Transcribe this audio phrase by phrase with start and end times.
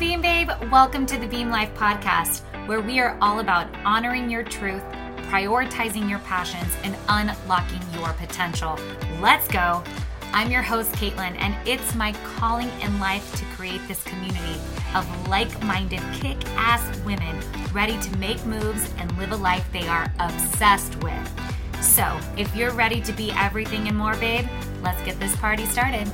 [0.00, 0.48] Beam Babe.
[0.72, 4.82] Welcome to the Beam Life podcast, where we are all about honoring your truth,
[5.28, 8.78] prioritizing your passions, and unlocking your potential.
[9.20, 9.84] Let's go.
[10.32, 14.58] I'm your host, Caitlin, and it's my calling in life to create this community
[14.94, 17.38] of like minded, kick ass women
[17.70, 21.82] ready to make moves and live a life they are obsessed with.
[21.82, 24.48] So, if you're ready to be everything and more, babe,
[24.82, 26.10] let's get this party started.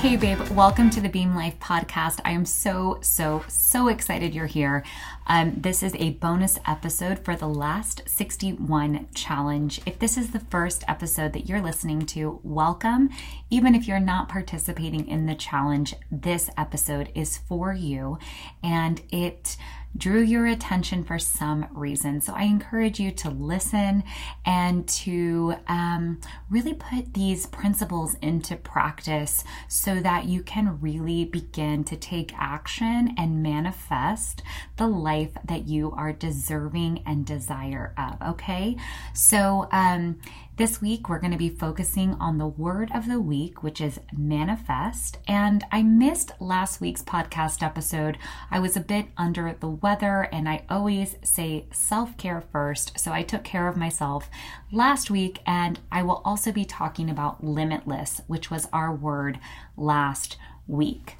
[0.00, 2.20] Hey, babe, welcome to the Beam Life podcast.
[2.24, 4.82] I am so, so, so excited you're here.
[5.26, 9.78] Um, this is a bonus episode for the last 61 challenge.
[9.84, 13.10] If this is the first episode that you're listening to, welcome.
[13.50, 18.18] Even if you're not participating in the challenge, this episode is for you
[18.62, 19.58] and it
[19.96, 22.20] drew your attention for some reason.
[22.20, 24.04] So I encourage you to listen
[24.44, 31.84] and to um, really put these principles into practice so that you can really begin
[31.84, 34.42] to take action and manifest
[34.76, 38.30] the life that you are deserving and desire of.
[38.30, 38.76] Okay.
[39.12, 40.20] So, um,
[40.60, 43.98] this week, we're going to be focusing on the word of the week, which is
[44.14, 45.16] manifest.
[45.26, 48.18] And I missed last week's podcast episode.
[48.50, 53.00] I was a bit under the weather, and I always say self care first.
[53.00, 54.28] So I took care of myself
[54.70, 59.38] last week, and I will also be talking about limitless, which was our word
[59.78, 61.16] last week.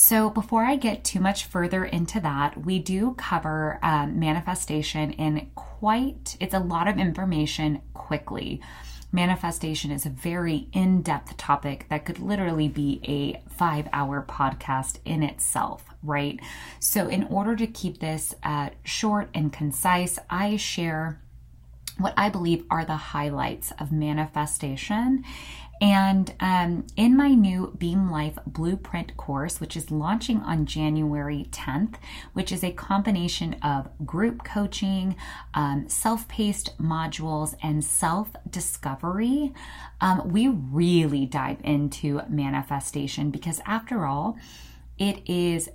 [0.00, 5.50] So, before I get too much further into that, we do cover um, manifestation in
[5.56, 8.60] quite, it's a lot of information quickly.
[9.10, 15.00] Manifestation is a very in depth topic that could literally be a five hour podcast
[15.04, 16.38] in itself, right?
[16.78, 21.20] So, in order to keep this uh, short and concise, I share
[21.98, 25.24] what I believe are the highlights of manifestation
[25.80, 31.94] and um, in my new Beam Life Blueprint course, which is launching on January 10th,
[32.32, 35.14] which is a combination of group coaching,
[35.54, 39.52] um, self paced modules, and self discovery,
[40.00, 44.36] um, we really dive into manifestation because, after all,
[44.98, 45.68] it is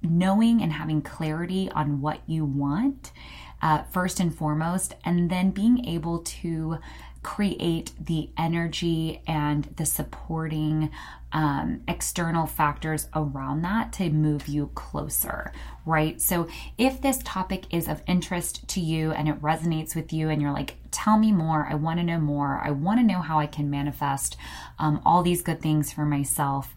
[0.00, 3.12] knowing and having clarity on what you want.
[3.62, 6.76] Uh, first and foremost, and then being able to
[7.24, 10.90] create the energy and the supporting
[11.32, 15.50] um, external factors around that to move you closer,
[15.84, 16.20] right?
[16.20, 16.46] So,
[16.78, 20.52] if this topic is of interest to you and it resonates with you, and you're
[20.52, 23.48] like, tell me more, I want to know more, I want to know how I
[23.48, 24.36] can manifest
[24.78, 26.72] um, all these good things for myself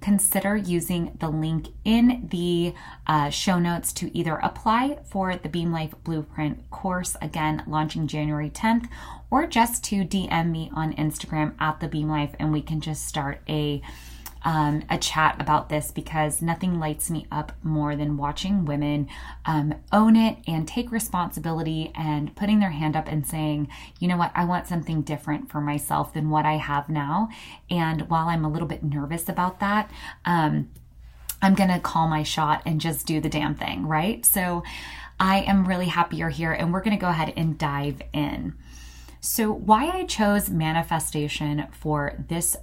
[0.00, 2.74] consider using the link in the
[3.06, 8.50] uh, show notes to either apply for the Beam Life Blueprint course, again, launching January
[8.50, 8.88] 10th,
[9.30, 13.06] or just to DM me on Instagram at the Beam Life and we can just
[13.06, 13.82] start a
[14.42, 19.08] um, a chat about this because nothing lights me up more than watching women
[19.44, 23.68] um, own it and take responsibility and putting their hand up and saying,
[23.98, 27.28] you know what, I want something different for myself than what I have now.
[27.68, 29.90] And while I'm a little bit nervous about that,
[30.24, 30.70] um,
[31.42, 34.24] I'm going to call my shot and just do the damn thing, right?
[34.26, 34.62] So
[35.18, 38.54] I am really happy you're here and we're going to go ahead and dive in.
[39.22, 42.56] So, why I chose manifestation for this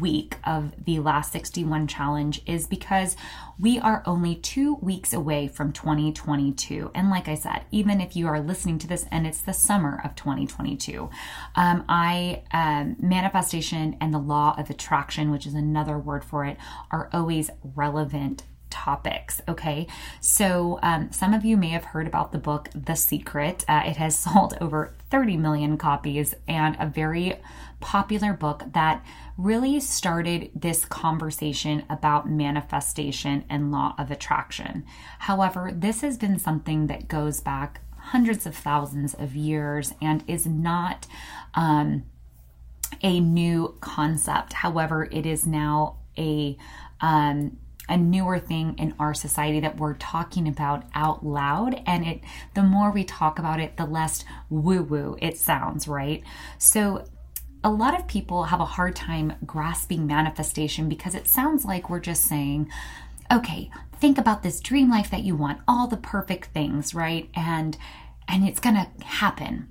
[0.00, 3.16] week of the last 61 challenge is because
[3.58, 6.90] we are only two weeks away from 2022.
[6.94, 10.00] And like I said, even if you are listening to this and it's the summer
[10.04, 11.10] of 2022,
[11.56, 16.56] um, I, um, manifestation and the law of attraction, which is another word for it,
[16.90, 19.40] are always relevant topics.
[19.46, 19.86] Okay,
[20.20, 23.64] so um, some of you may have heard about the book The Secret.
[23.68, 27.34] Uh, it has sold over 30 million copies and a very
[27.80, 29.04] popular book that
[29.36, 34.84] really started this conversation about manifestation and law of attraction.
[35.20, 40.46] However, this has been something that goes back hundreds of thousands of years and is
[40.46, 41.06] not
[41.54, 42.04] um,
[43.02, 44.54] a new concept.
[44.54, 46.56] However, it is now a
[47.00, 47.58] um,
[47.88, 51.82] a newer thing in our society that we're talking about out loud.
[51.86, 52.20] And it
[52.54, 56.22] the more we talk about it the less woo woo it sounds right?
[56.58, 57.04] So
[57.64, 62.00] a lot of people have a hard time grasping manifestation because it sounds like we're
[62.00, 62.68] just saying
[63.32, 67.28] okay think about this dream life that you want all the perfect things right?
[67.34, 67.76] And
[68.28, 69.68] and it's going to happen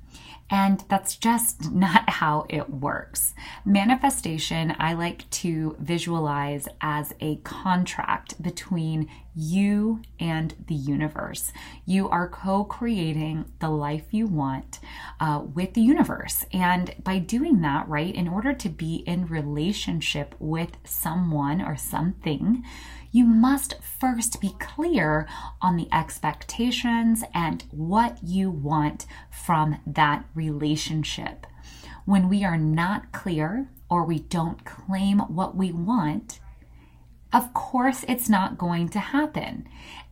[0.49, 3.33] And that's just not how it works.
[3.65, 11.53] Manifestation, I like to visualize as a contract between you and the universe.
[11.85, 14.79] You are co creating the life you want
[15.19, 16.45] uh, with the universe.
[16.51, 22.63] And by doing that, right, in order to be in relationship with someone or something,
[23.11, 25.27] you must first be clear
[25.61, 30.00] on the expectations and what you want from that
[30.33, 31.45] relationship.
[32.05, 36.39] When we are not clear or we don't claim what we want,
[37.31, 39.67] of course it's not going to happen.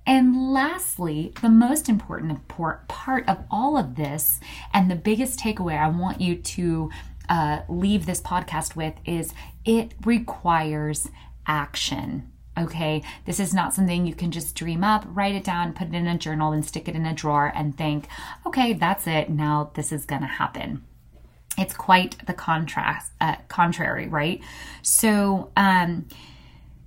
[0.05, 4.39] And lastly, the most important part of all of this,
[4.73, 6.89] and the biggest takeaway I want you to
[7.27, 9.33] uh, leave this podcast with, is
[9.65, 11.09] it requires
[11.45, 12.31] action.
[12.59, 15.93] Okay, this is not something you can just dream up, write it down, put it
[15.93, 18.07] in a journal, and stick it in a drawer and think,
[18.45, 19.29] okay, that's it.
[19.29, 20.83] Now this is going to happen.
[21.57, 24.41] It's quite the contrast, uh, contrary, right?
[24.81, 26.07] So, um,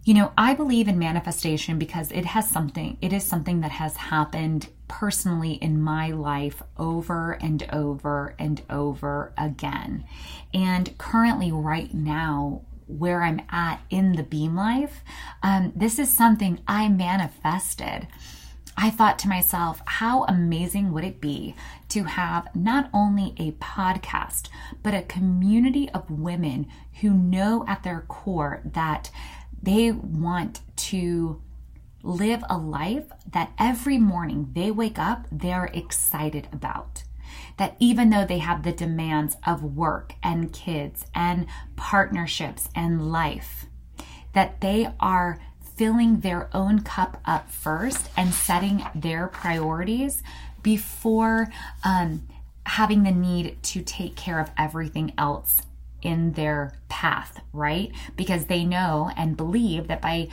[0.04, 3.96] you know, I believe in manifestation because it has something, it is something that has
[3.96, 10.04] happened personally in my life over and over and over again.
[10.52, 12.62] And currently, right now,
[12.98, 15.02] where I'm at in the beam life,
[15.42, 18.06] um, this is something I manifested.
[18.76, 21.54] I thought to myself, how amazing would it be
[21.90, 24.48] to have not only a podcast,
[24.82, 26.66] but a community of women
[27.00, 29.10] who know at their core that
[29.62, 31.40] they want to
[32.02, 37.04] live a life that every morning they wake up, they're excited about
[37.58, 41.46] that even though they have the demands of work and kids and
[41.76, 43.66] partnerships and life,
[44.32, 45.38] that they are
[45.76, 50.22] filling their own cup up first and setting their priorities
[50.62, 51.50] before
[51.84, 52.26] um,
[52.66, 55.62] having the need to take care of everything else
[56.02, 57.92] in their path, right?
[58.16, 60.28] Because they know and believe that by,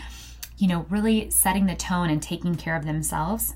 [0.58, 3.56] you know, really setting the tone and taking care of themselves,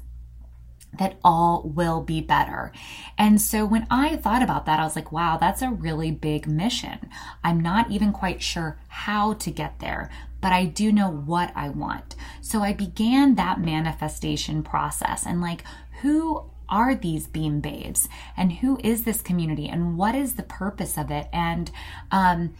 [0.97, 2.71] that all will be better.
[3.17, 6.47] And so when I thought about that, I was like, wow, that's a really big
[6.47, 7.09] mission.
[7.43, 10.09] I'm not even quite sure how to get there,
[10.41, 12.15] but I do know what I want.
[12.41, 15.63] So I began that manifestation process and like,
[16.01, 20.97] who are these beam babes and who is this community and what is the purpose
[20.97, 21.27] of it?
[21.31, 21.71] And,
[22.11, 22.53] um,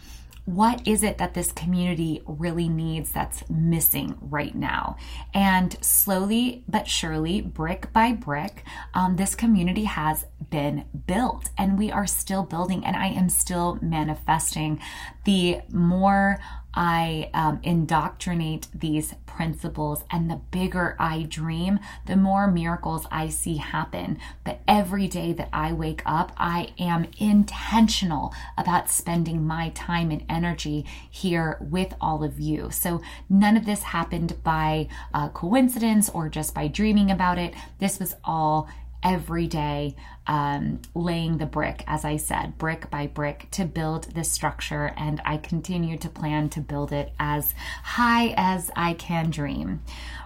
[0.44, 4.96] what is it that this community really needs that's missing right now?
[5.32, 11.90] And slowly but surely, brick by brick, um, this community has been built and we
[11.90, 14.80] are still building, and I am still manifesting.
[15.24, 16.38] The more
[16.74, 23.56] I um, indoctrinate these principles, and the bigger I dream, the more miracles I see
[23.56, 24.18] happen.
[24.44, 30.24] But every day that I wake up, I am intentional about spending my time and
[30.28, 32.70] energy here with all of you.
[32.70, 37.54] So none of this happened by uh, coincidence or just by dreaming about it.
[37.78, 38.68] This was all
[39.04, 39.94] every day
[40.26, 44.92] um, laying the brick, as I said, brick by brick to build this structure.
[44.96, 49.82] And I continue to plan to build it as high as I can dream,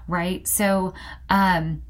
[0.07, 0.47] right?
[0.47, 0.95] So,
[1.29, 1.83] um,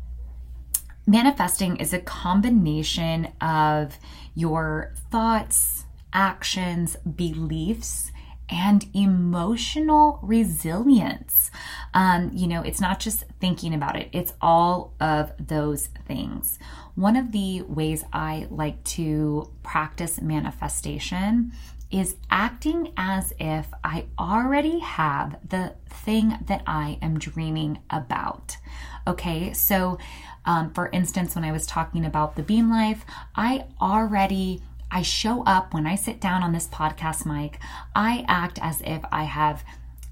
[1.06, 3.99] manifesting is a combination of
[4.35, 8.11] your thoughts, actions, beliefs,
[8.50, 11.50] and emotional resilience.
[11.95, 16.59] Um, you know, it's not just thinking about it, it's all of those things.
[16.95, 21.53] One of the ways I like to practice manifestation
[21.91, 28.59] is acting as if I already have the thing that I am dreaming about.
[29.07, 29.99] Okay, so
[30.45, 35.42] um, for instance, when I was talking about the beam life, I already I show
[35.45, 37.59] up when I sit down on this podcast mic,
[37.95, 39.64] I act as if I have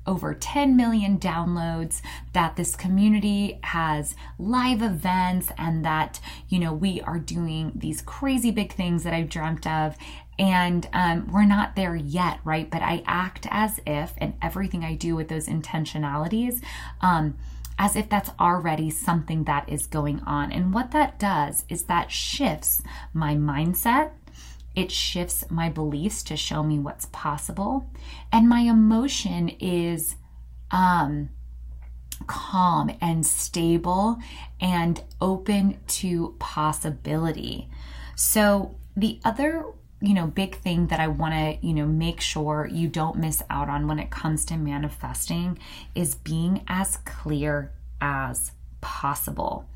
[0.06, 2.00] over 10 million downloads,
[2.32, 8.50] that this community has live events, and that, you know, we are doing these crazy
[8.50, 9.96] big things that I've dreamt of.
[10.38, 12.70] And um, we're not there yet, right?
[12.70, 16.62] But I act as if, and everything I do with those intentionalities,
[17.00, 17.36] um,
[17.78, 20.52] as if that's already something that is going on.
[20.52, 24.12] And what that does is that shifts my mindset
[24.76, 27.90] it shifts my beliefs to show me what's possible.
[28.30, 30.16] And my emotion is
[30.70, 31.30] um,
[32.26, 34.18] calm and stable
[34.60, 37.70] and open to possibility.
[38.14, 39.64] So, the other
[40.02, 43.42] you know big thing that i want to you know make sure you don't miss
[43.48, 45.58] out on when it comes to manifesting
[45.94, 48.52] is being as clear as
[48.82, 49.66] possible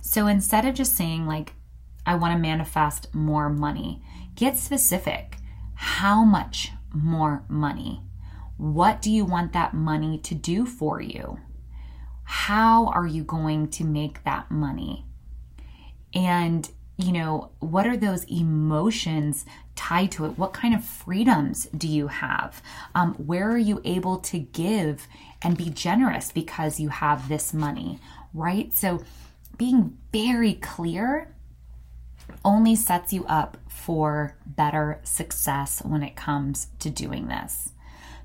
[0.00, 1.52] so instead of just saying like
[2.08, 4.00] I want to manifest more money.
[4.38, 5.38] Get specific.
[5.74, 8.02] How much more money?
[8.56, 11.40] What do you want that money to do for you?
[12.22, 15.04] How are you going to make that money?
[16.14, 20.38] And, you know, what are those emotions tied to it?
[20.38, 22.62] What kind of freedoms do you have?
[22.94, 25.08] Um, where are you able to give
[25.42, 27.98] and be generous because you have this money,
[28.32, 28.72] right?
[28.72, 29.02] So,
[29.56, 31.34] being very clear
[32.44, 37.72] only sets you up for better success when it comes to doing this.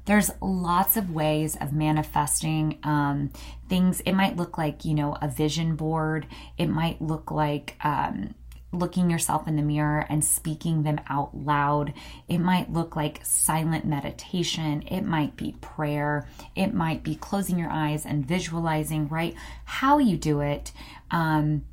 [0.05, 3.31] There's lots of ways of manifesting um,
[3.69, 4.01] things.
[4.01, 6.27] It might look like, you know, a vision board.
[6.57, 8.35] It might look like, um,
[8.73, 11.93] looking yourself in the mirror and speaking them out loud.
[12.27, 14.81] It might look like silent meditation.
[14.87, 16.27] It might be prayer.
[16.55, 19.35] It might be closing your eyes and visualizing, right?
[19.65, 20.71] How you do it
[21.11, 21.63] um,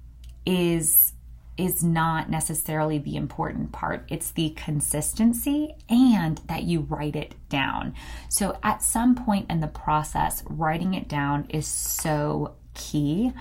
[0.45, 1.15] is
[1.61, 4.07] is not necessarily the important part.
[4.09, 7.95] It's the consistency and that you write it down.
[8.31, 13.33] So at some point in the process, writing it down is so key.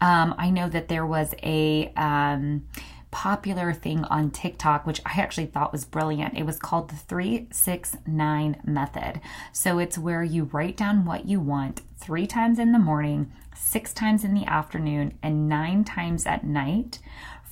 [0.00, 2.66] Um, I know that there was a um,
[3.10, 6.38] popular thing on TikTok, which I actually thought was brilliant.
[6.38, 9.20] It was called the 369 method.
[9.52, 13.92] So it's where you write down what you want three times in the morning, six
[13.92, 16.98] times in the afternoon, and nine times at night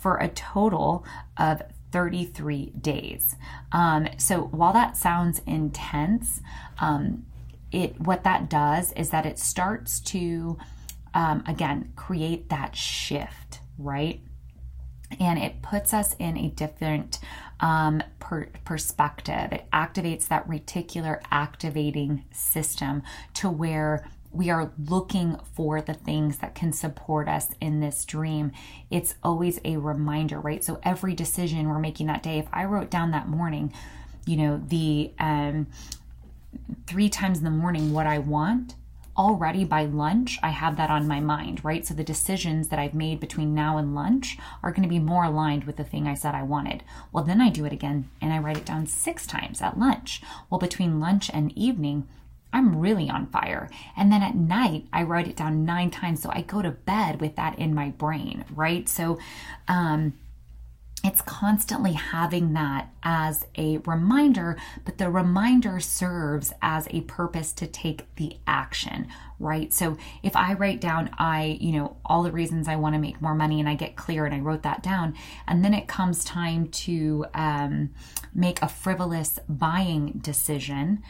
[0.06, 1.04] for a total
[1.36, 1.60] of
[1.90, 3.34] 33 days.
[3.72, 6.40] Um, so while that sounds intense,
[6.78, 7.26] um,
[7.72, 10.58] it what that does is that it starts to
[11.12, 14.20] um, again create that shift, right?
[15.18, 17.18] And it puts us in a different
[17.58, 19.50] um, per- perspective.
[19.50, 23.02] It activates that reticular activating system
[23.34, 28.52] to where we are looking for the things that can support us in this dream,
[28.90, 30.62] it's always a reminder, right?
[30.62, 33.72] So every decision we're making that day, if I wrote down that morning,
[34.26, 35.66] you know, the um,
[36.86, 38.74] three times in the morning what I want,
[39.16, 41.86] already by lunch, I have that on my mind, right?
[41.86, 45.24] So the decisions that I've made between now and lunch are going to be more
[45.24, 46.82] aligned with the thing I said I wanted.
[47.12, 50.20] Well, then I do it again and I write it down six times at lunch.
[50.50, 52.06] Well, between lunch and evening,
[52.56, 53.68] I'm really on fire.
[53.96, 56.22] And then at night, I write it down nine times.
[56.22, 58.88] So I go to bed with that in my brain, right?
[58.88, 59.18] So,
[59.68, 60.14] um,
[61.04, 67.66] it's constantly having that as a reminder, but the reminder serves as a purpose to
[67.68, 69.06] take the action,
[69.38, 69.72] right?
[69.72, 73.22] So if I write down, I, you know, all the reasons I want to make
[73.22, 75.14] more money and I get clear and I wrote that down,
[75.46, 77.90] and then it comes time to um,
[78.34, 81.04] make a frivolous buying decision,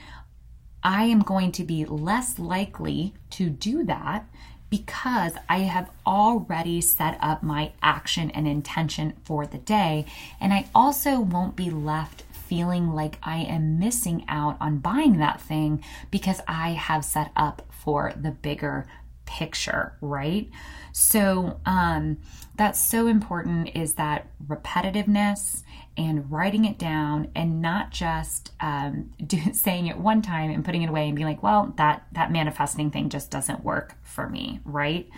[0.87, 4.25] I am going to be less likely to do that
[4.71, 10.07] because I have already set up my action and intention for the day.
[10.41, 15.41] And I also won't be left feeling like I am missing out on buying that
[15.41, 18.87] thing because I have set up for the bigger
[19.25, 20.49] picture, right?
[20.93, 22.19] So, um,
[22.57, 25.63] that's so important is that repetitiveness
[25.97, 30.83] and writing it down and not just um, do, saying it one time and putting
[30.83, 34.61] it away and being like, well, that that manifesting thing just doesn't work for me,
[34.65, 35.09] right?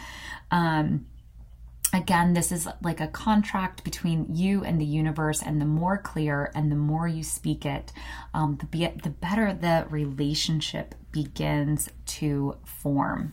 [0.51, 1.07] Um,
[1.93, 6.51] again, this is like a contract between you and the universe, and the more clear
[6.55, 7.93] and the more you speak it,
[8.35, 13.33] um, the, be- the better the relationship begins to form.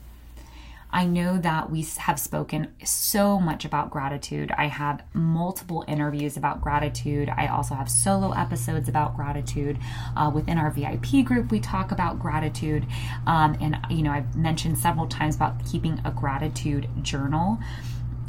[0.91, 4.51] I know that we have spoken so much about gratitude.
[4.57, 7.29] I have multiple interviews about gratitude.
[7.29, 9.77] I also have solo episodes about gratitude.
[10.15, 12.85] Uh, within our VIP group, we talk about gratitude.
[13.27, 17.59] Um, and, you know, I've mentioned several times about keeping a gratitude journal.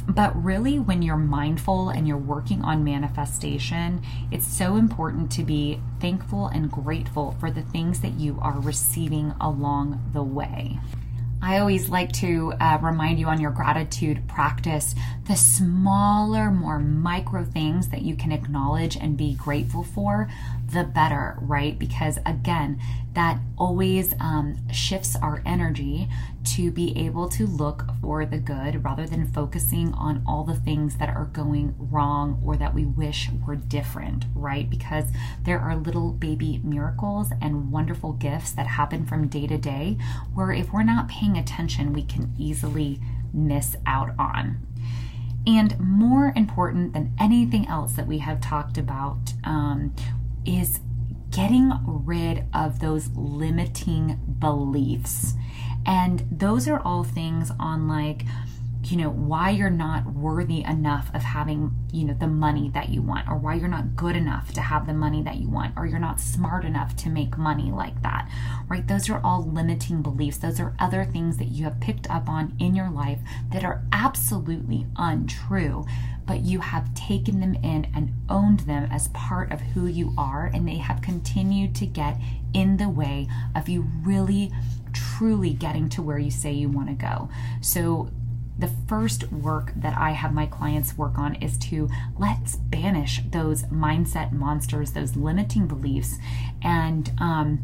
[0.09, 5.81] But really, when you're mindful and you're working on manifestation, it's so important to be
[5.99, 10.79] thankful and grateful for the things that you are receiving along the way.
[11.41, 14.95] I always like to uh, remind you on your gratitude practice
[15.27, 20.29] the smaller, more micro things that you can acknowledge and be grateful for,
[20.71, 21.77] the better, right?
[21.77, 22.79] Because again,
[23.13, 26.07] that always um, shifts our energy
[26.43, 30.97] to be able to look for the good rather than focusing on all the things
[30.97, 34.69] that are going wrong or that we wish were different, right?
[34.69, 35.05] Because
[35.43, 39.97] there are little baby miracles and wonderful gifts that happen from day to day
[40.33, 42.99] where if we're not paying attention, we can easily
[43.33, 44.67] miss out on.
[45.47, 49.95] And more important than anything else that we have talked about um,
[50.47, 50.79] is
[51.29, 55.33] getting rid of those limiting beliefs.
[55.85, 58.23] And those are all things on like,
[58.83, 63.01] you know, why you're not worthy enough of having, you know, the money that you
[63.01, 65.85] want, or why you're not good enough to have the money that you want, or
[65.85, 68.29] you're not smart enough to make money like that,
[68.69, 68.87] right?
[68.87, 70.37] Those are all limiting beliefs.
[70.37, 73.19] Those are other things that you have picked up on in your life
[73.51, 75.85] that are absolutely untrue,
[76.27, 80.51] but you have taken them in and owned them as part of who you are,
[80.53, 82.17] and they have continued to get
[82.53, 84.51] in the way of you really
[84.93, 87.29] truly getting to where you say you want to go.
[87.61, 88.09] So
[88.59, 93.63] the first work that I have my clients work on is to let's banish those
[93.63, 96.17] mindset monsters, those limiting beliefs,
[96.63, 97.59] and um,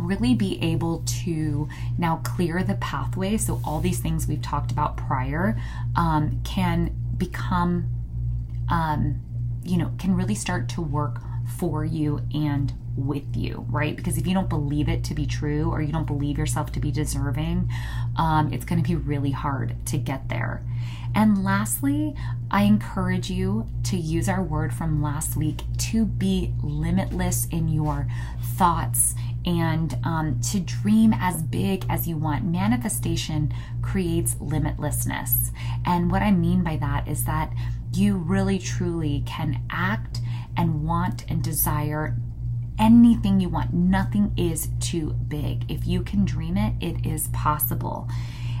[0.00, 3.36] really be able to now clear the pathway.
[3.36, 5.60] So, all these things we've talked about prior
[5.94, 7.88] um, can become,
[8.70, 9.20] um,
[9.64, 11.20] you know, can really start to work
[11.58, 13.94] for you and with you, right?
[13.94, 16.80] Because if you don't believe it to be true or you don't believe yourself to
[16.80, 17.70] be deserving,
[18.16, 20.62] um, it's going to be really hard to get there.
[21.14, 22.14] And lastly,
[22.50, 28.06] I encourage you to use our word from last week to be limitless in your
[28.40, 29.14] thoughts
[29.46, 32.44] and um, to dream as big as you want.
[32.44, 35.50] Manifestation creates limitlessness.
[35.84, 37.52] And what I mean by that is that
[37.94, 40.20] you really truly can act
[40.56, 42.16] and want and desire
[42.78, 43.72] anything you want.
[43.72, 45.70] Nothing is too big.
[45.70, 48.08] If you can dream it, it is possible.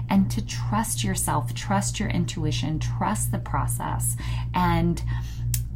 [0.08, 4.16] And to trust yourself, trust your intuition, trust the process.
[4.54, 5.02] And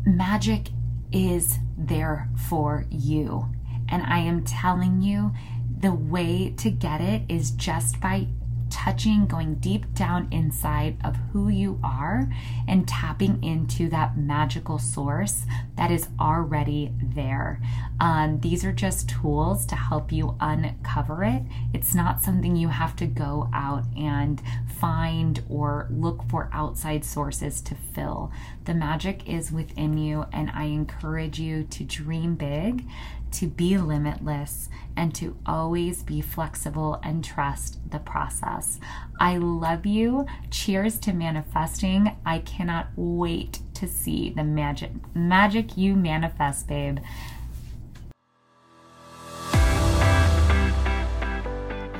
[0.07, 0.69] magic
[1.13, 3.49] is there for you.
[3.91, 5.33] And I am telling you,
[5.81, 8.29] the way to get it is just by
[8.71, 12.31] touching, going deep down inside of who you are
[12.69, 15.45] and tapping into that magical source
[15.77, 17.61] that is already there.
[18.01, 21.43] Um, these are just tools to help you uncover it.
[21.75, 24.41] It's not something you have to go out and
[24.79, 28.31] find or look for outside sources to fill.
[28.65, 32.87] The magic is within you, and I encourage you to dream big
[33.33, 38.79] to be limitless and to always be flexible and trust the process.
[39.19, 40.27] I love you.
[40.51, 42.17] Cheers to manifesting.
[42.25, 46.99] I cannot wait to see the magic magic you manifest, babe.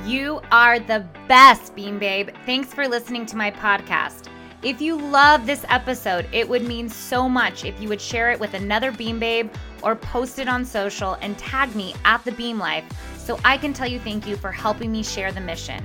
[0.05, 2.29] You are the best, Beam Babe.
[2.45, 4.30] Thanks for listening to my podcast.
[4.63, 8.39] If you love this episode, it would mean so much if you would share it
[8.39, 9.49] with another Beam Babe
[9.81, 12.85] or post it on social and tag me at the Beam Life
[13.17, 15.83] so I can tell you thank you for helping me share the mission.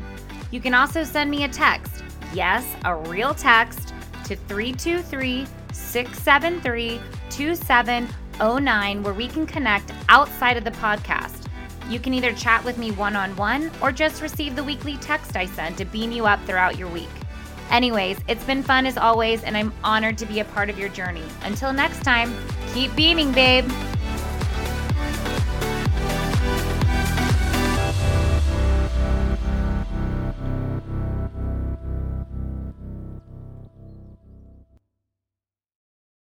[0.51, 9.03] You can also send me a text, yes, a real text, to 323 673 2709
[9.03, 11.47] where we can connect outside of the podcast.
[11.89, 15.35] You can either chat with me one on one or just receive the weekly text
[15.35, 17.09] I send to beam you up throughout your week.
[17.71, 20.89] Anyways, it's been fun as always, and I'm honored to be a part of your
[20.89, 21.25] journey.
[21.43, 22.35] Until next time,
[22.73, 23.71] keep beaming, babe.